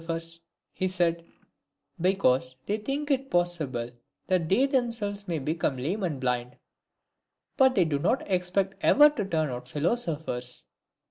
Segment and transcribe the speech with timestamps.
[0.01, 0.39] phers,
[0.73, 1.23] he said,"
[2.01, 3.91] Because they think it possible
[4.25, 6.55] that they themselves may become lame and blind,
[7.55, 10.65] but they do not expect ever to turn out philosophers."